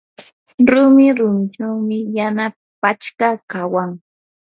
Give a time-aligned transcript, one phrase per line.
[0.69, 2.45] rumi rumichawmi yana
[2.81, 3.89] pachka kawan.